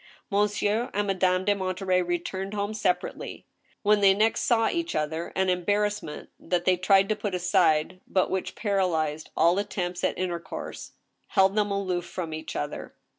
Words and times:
Monsieur 0.31 0.89
and 0.95 1.05
Madame 1.05 1.45
de 1.45 1.53
Monterey 1.53 2.01
returned 2.01 2.55
home 2.55 2.73
separately. 2.73 3.45
When 3.83 4.01
they 4.01 4.15
next 4.15 4.41
saw 4.41 4.67
each 4.67 4.95
other, 4.95 5.31
an 5.35 5.47
embarrassment 5.47 6.31
that 6.39 6.65
they 6.65 6.75
tried 6.75 7.07
to 7.09 7.15
put 7.15 7.35
aside, 7.35 8.01
but 8.07 8.31
which 8.31 8.55
paralyzed 8.55 9.29
all 9.37 9.59
attempts 9.59 10.03
at 10.03 10.17
intercourse, 10.17 10.93
held 11.27 11.53
them 11.55 11.69
aloof 11.69 12.07
from 12.07 12.33
each 12.33 12.55
other. 12.55 12.95